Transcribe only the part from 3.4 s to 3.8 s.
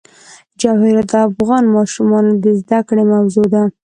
ده.